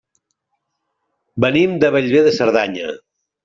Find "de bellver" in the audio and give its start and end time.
1.87-2.27